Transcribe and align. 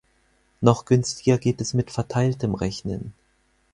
Noch 0.61 0.85
günstiger 0.85 1.37
geht 1.37 1.61
es 1.61 1.75
mit 1.75 1.91
verteiltem 1.91 2.55
Rechnen. 2.55 3.13